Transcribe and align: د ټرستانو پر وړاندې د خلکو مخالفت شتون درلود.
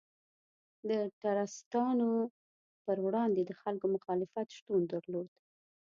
د 0.89 0.91
ټرستانو 1.21 2.11
پر 2.85 2.97
وړاندې 3.05 3.41
د 3.45 3.51
خلکو 3.61 3.85
مخالفت 3.95 4.47
شتون 4.57 4.81
درلود. 4.93 5.29